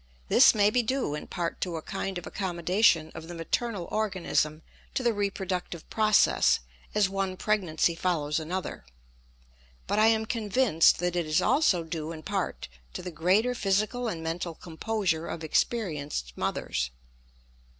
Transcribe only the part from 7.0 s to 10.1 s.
one pregnancy follows another; but I